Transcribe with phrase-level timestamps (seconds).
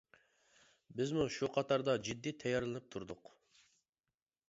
[1.01, 3.35] بىزمۇ شۇ قاتاردا جىددىي تەييارلىنىپ تۇردۇق.